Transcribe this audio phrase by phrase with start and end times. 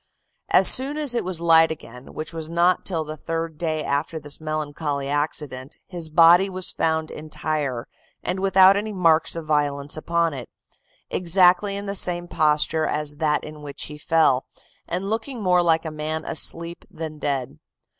[0.49, 4.19] "As soon as it was light again, which was not till the third day after
[4.19, 7.87] this melancholy accident, his body was found entire,
[8.23, 10.49] and without any marks of violence upon it,
[11.11, 14.47] exactly in the same posture as that in which he fell,
[14.87, 17.59] and looking more like a man asleep than dead.